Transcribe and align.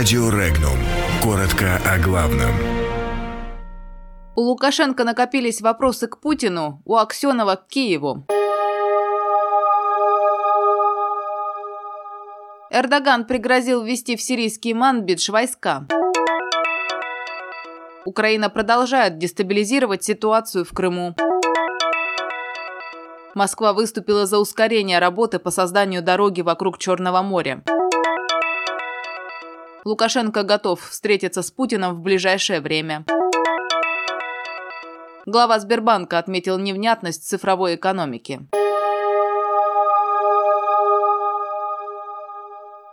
Радио 0.00 0.30
Регнум. 0.30 0.78
Коротко 1.22 1.78
о 1.84 1.98
главном. 1.98 2.52
У 4.34 4.40
Лукашенко 4.40 5.04
накопились 5.04 5.60
вопросы 5.60 6.08
к 6.08 6.20
Путину, 6.22 6.80
у 6.86 6.96
Аксенова 6.96 7.56
к 7.56 7.66
Киеву. 7.66 8.24
Эрдоган 12.70 13.26
пригрозил 13.26 13.82
ввести 13.82 14.16
в 14.16 14.22
сирийский 14.22 14.72
Манбидж 14.72 15.30
войска. 15.30 15.86
Украина 18.06 18.48
продолжает 18.48 19.18
дестабилизировать 19.18 20.02
ситуацию 20.02 20.64
в 20.64 20.70
Крыму. 20.70 21.14
Москва 23.34 23.74
выступила 23.74 24.24
за 24.24 24.38
ускорение 24.38 24.98
работы 24.98 25.38
по 25.38 25.50
созданию 25.50 26.00
дороги 26.00 26.40
вокруг 26.40 26.78
Черного 26.78 27.20
моря. 27.20 27.62
Лукашенко 29.84 30.42
готов 30.42 30.80
встретиться 30.80 31.42
с 31.42 31.50
Путиным 31.50 31.96
в 31.96 32.00
ближайшее 32.00 32.60
время. 32.60 33.04
Глава 35.26 35.58
Сбербанка 35.58 36.18
отметил 36.18 36.58
невнятность 36.58 37.26
цифровой 37.26 37.76
экономики. 37.76 38.40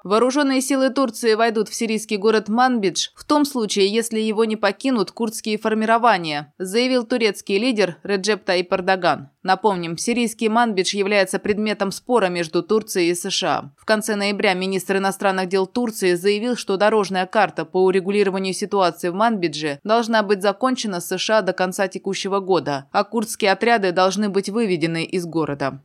Вооруженные 0.08 0.62
силы 0.62 0.90
Турции 0.90 1.34
войдут 1.34 1.68
в 1.68 1.76
сирийский 1.76 2.16
город 2.16 2.48
Манбидж 2.48 3.10
в 3.14 3.26
том 3.26 3.44
случае, 3.44 3.94
если 3.94 4.22
его 4.22 4.46
не 4.46 4.56
покинут 4.56 5.12
курдские 5.12 5.58
формирования, 5.58 6.54
заявил 6.58 7.06
турецкий 7.06 7.58
лидер 7.58 7.98
Реджеп 8.04 8.46
Таип 8.46 8.72
Эрдоган. 8.72 9.32
Напомним, 9.44 9.98
сирийский 9.98 10.48
Манбидж 10.48 10.96
является 10.96 11.40
предметом 11.40 11.92
спора 11.92 12.28
между 12.28 12.64
Турцией 12.64 13.10
и 13.10 13.16
США. 13.16 13.74
В 13.78 13.84
конце 13.84 14.16
ноября 14.16 14.54
министр 14.54 14.96
иностранных 14.98 15.50
дел 15.50 15.68
Турции 15.68 16.14
заявил, 16.14 16.56
что 16.56 16.78
дорожная 16.78 17.26
карта 17.26 17.66
по 17.66 17.84
урегулированию 17.84 18.54
ситуации 18.54 19.10
в 19.10 19.14
Манбидже 19.14 19.82
должна 19.84 20.24
быть 20.24 20.42
закончена 20.42 21.02
США 21.02 21.42
до 21.42 21.52
конца 21.52 21.90
текущего 21.90 22.40
года, 22.40 22.86
а 22.94 23.04
курдские 23.04 23.52
отряды 23.52 23.92
должны 23.92 24.30
быть 24.30 24.48
выведены 24.48 25.04
из 25.04 25.26
города. 25.26 25.82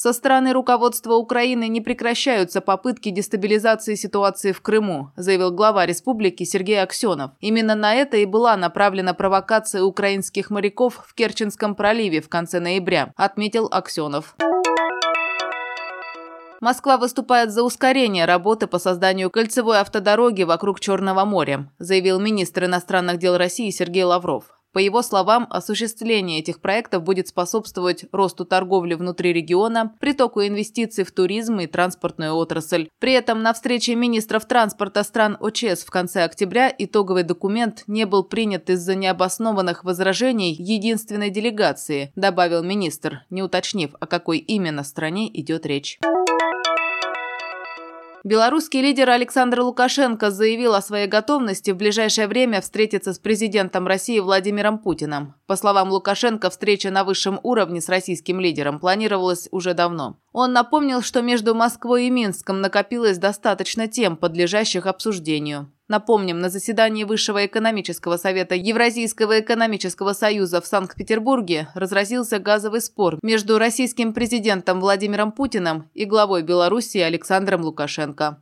Со 0.00 0.12
стороны 0.12 0.52
руководства 0.52 1.14
Украины 1.14 1.66
не 1.66 1.80
прекращаются 1.80 2.60
попытки 2.60 3.10
дестабилизации 3.10 3.96
ситуации 3.96 4.52
в 4.52 4.60
Крыму, 4.60 5.10
заявил 5.16 5.50
глава 5.50 5.86
республики 5.86 6.44
Сергей 6.44 6.80
Аксенов. 6.80 7.32
Именно 7.40 7.74
на 7.74 7.96
это 7.96 8.16
и 8.18 8.24
была 8.24 8.56
направлена 8.56 9.12
провокация 9.12 9.82
украинских 9.82 10.50
моряков 10.50 11.04
в 11.04 11.14
Керченском 11.14 11.74
проливе 11.74 12.20
в 12.20 12.28
конце 12.28 12.60
ноября, 12.60 13.12
отметил 13.16 13.66
Аксенов. 13.72 14.36
Москва 16.60 16.96
выступает 16.96 17.50
за 17.50 17.64
ускорение 17.64 18.24
работы 18.24 18.68
по 18.68 18.78
созданию 18.78 19.30
кольцевой 19.30 19.80
автодороги 19.80 20.44
вокруг 20.44 20.78
Черного 20.78 21.24
моря, 21.24 21.72
заявил 21.80 22.20
министр 22.20 22.66
иностранных 22.66 23.18
дел 23.18 23.36
России 23.36 23.70
Сергей 23.70 24.04
Лавров. 24.04 24.57
По 24.72 24.78
его 24.78 25.02
словам, 25.02 25.46
осуществление 25.50 26.40
этих 26.40 26.60
проектов 26.60 27.02
будет 27.02 27.28
способствовать 27.28 28.04
росту 28.12 28.44
торговли 28.44 28.94
внутри 28.94 29.32
региона, 29.32 29.94
притоку 29.98 30.42
инвестиций 30.42 31.04
в 31.04 31.12
туризм 31.12 31.60
и 31.60 31.66
транспортную 31.66 32.34
отрасль. 32.34 32.88
При 32.98 33.12
этом 33.12 33.42
на 33.42 33.52
встрече 33.54 33.94
министров 33.94 34.46
транспорта 34.46 35.02
стран 35.04 35.36
ОЧС 35.40 35.84
в 35.84 35.90
конце 35.90 36.24
октября 36.24 36.72
итоговый 36.76 37.22
документ 37.22 37.84
не 37.86 38.04
был 38.04 38.24
принят 38.24 38.68
из-за 38.70 38.94
необоснованных 38.94 39.84
возражений 39.84 40.52
единственной 40.52 41.30
делегации, 41.30 42.12
добавил 42.14 42.62
министр, 42.62 43.24
не 43.30 43.42
уточнив, 43.42 43.94
о 43.98 44.06
какой 44.06 44.38
именно 44.38 44.84
стране 44.84 45.28
идет 45.40 45.64
речь. 45.64 45.98
Белорусский 48.28 48.82
лидер 48.82 49.08
Александр 49.08 49.60
Лукашенко 49.60 50.30
заявил 50.30 50.74
о 50.74 50.82
своей 50.82 51.06
готовности 51.06 51.70
в 51.70 51.78
ближайшее 51.78 52.26
время 52.26 52.60
встретиться 52.60 53.14
с 53.14 53.18
президентом 53.18 53.86
России 53.86 54.20
Владимиром 54.20 54.80
Путиным. 54.80 55.34
По 55.46 55.56
словам 55.56 55.88
Лукашенко, 55.88 56.50
встреча 56.50 56.90
на 56.90 57.04
высшем 57.04 57.40
уровне 57.42 57.80
с 57.80 57.88
российским 57.88 58.38
лидером 58.38 58.80
планировалась 58.80 59.48
уже 59.50 59.72
давно. 59.72 60.18
Он 60.40 60.52
напомнил, 60.52 61.02
что 61.02 61.20
между 61.20 61.52
Москвой 61.52 62.04
и 62.04 62.10
Минском 62.10 62.60
накопилось 62.60 63.18
достаточно 63.18 63.88
тем, 63.88 64.16
подлежащих 64.16 64.86
обсуждению. 64.86 65.72
Напомним, 65.88 66.38
на 66.38 66.48
заседании 66.48 67.02
Высшего 67.02 67.44
экономического 67.44 68.18
совета 68.18 68.54
Евразийского 68.54 69.40
экономического 69.40 70.12
союза 70.12 70.60
в 70.60 70.66
Санкт-Петербурге 70.66 71.70
разразился 71.74 72.38
газовый 72.38 72.80
спор 72.80 73.18
между 73.20 73.58
российским 73.58 74.14
президентом 74.14 74.80
Владимиром 74.80 75.32
Путиным 75.32 75.90
и 75.92 76.04
главой 76.04 76.44
Беларуси 76.44 76.98
Александром 76.98 77.62
Лукашенко. 77.62 78.40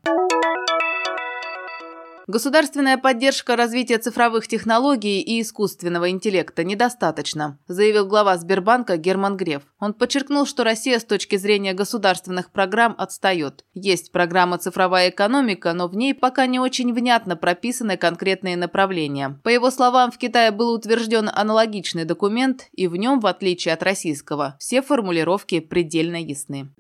Государственная 2.29 2.99
поддержка 2.99 3.55
развития 3.55 3.99
цифровых 3.99 4.49
технологий 4.49 5.21
и 5.21 5.41
искусственного 5.41 6.11
интеллекта 6.11 6.65
недостаточно, 6.65 7.61
заявил 7.69 8.05
глава 8.05 8.37
Сбербанка 8.37 8.97
Герман 8.97 9.37
Греф. 9.37 9.63
Он 9.79 9.95
подчеркнул, 9.95 10.45
что 10.45 10.65
Россия 10.65 10.99
с 10.99 11.05
точки 11.05 11.37
зрения 11.37 11.73
государственных 11.73 12.51
программ 12.51 12.97
отстает. 12.99 13.65
Есть 13.75 14.11
программа 14.11 14.59
«Цифровая 14.59 15.11
экономика», 15.11 15.73
но 15.73 15.87
в 15.87 15.95
ней 15.95 16.15
пока 16.15 16.47
не 16.47 16.59
очень 16.59 16.93
внятно 16.93 17.37
прописаны 17.37 17.97
конкретные 17.97 18.57
направления. 18.57 19.39
По 19.45 19.49
его 19.49 19.71
словам, 19.71 20.11
в 20.11 20.19
Китае 20.19 20.51
был 20.51 20.75
утвержден 20.75 21.31
аналогичный 21.33 22.05
документ, 22.05 22.67
и 22.73 22.89
в 22.89 22.97
нем, 22.97 23.21
в 23.21 23.27
отличие 23.29 23.73
от 23.73 23.85
российского, 23.85 24.57
все 24.59 24.83
формулировки 24.83 25.61
предельно 25.61 26.21
ясны. 26.21 26.71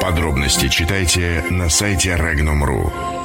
Подробности 0.00 0.68
читайте 0.68 1.44
на 1.50 1.68
сайте 1.68 2.16
Regnum.ru. 2.18 3.19